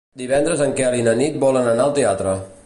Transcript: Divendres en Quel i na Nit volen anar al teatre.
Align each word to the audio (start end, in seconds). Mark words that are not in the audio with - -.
Divendres 0.19 0.63
en 0.65 0.73
Quel 0.79 0.97
i 1.01 1.05
na 1.09 1.13
Nit 1.21 1.37
volen 1.45 1.71
anar 1.75 1.87
al 1.89 1.95
teatre. 2.01 2.35